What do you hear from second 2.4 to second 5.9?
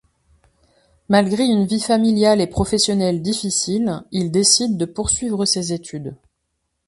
et professionnelle difficile, il décide de poursuivre ses